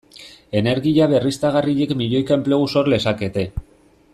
Energia 0.61 1.07
berriztagarriek 1.11 1.93
milioika 2.01 2.39
enplegu 2.41 2.71
sor 2.77 2.91
lezakete. 2.95 3.45